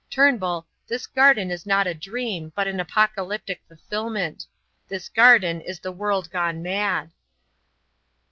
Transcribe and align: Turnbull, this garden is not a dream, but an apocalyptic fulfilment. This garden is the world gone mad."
Turnbull, 0.09 0.65
this 0.87 1.05
garden 1.05 1.51
is 1.51 1.67
not 1.67 1.85
a 1.85 1.93
dream, 1.93 2.51
but 2.55 2.67
an 2.67 2.79
apocalyptic 2.79 3.61
fulfilment. 3.67 4.47
This 4.87 5.07
garden 5.09 5.61
is 5.61 5.79
the 5.79 5.91
world 5.91 6.31
gone 6.31 6.63
mad." 6.63 7.11